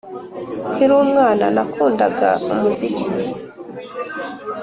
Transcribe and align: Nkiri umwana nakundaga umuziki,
Nkiri 0.73 0.93
umwana 1.05 1.45
nakundaga 1.55 2.29
umuziki, 2.51 3.07